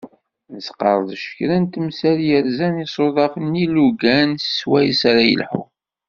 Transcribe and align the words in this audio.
Nesqerdec 0.53 1.23
kra 1.37 1.57
n 1.63 1.65
temsal 1.73 2.17
yerzan 2.27 2.75
isuḍaf 2.85 3.33
d 3.51 3.53
yilugan 3.59 4.29
i 4.47 4.51
swayes 4.57 5.01
ara 5.09 5.23
yelḥu. 5.29 5.63